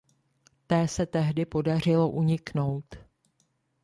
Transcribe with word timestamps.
Té 0.67 0.87
se 0.87 1.05
tehdy 1.05 1.45
podařilo 1.45 2.09
uniknout. 2.09 2.95